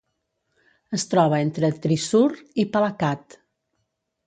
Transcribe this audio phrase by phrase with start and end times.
[0.99, 2.23] Es troba entre Thrissur
[2.65, 3.39] i Palakkad.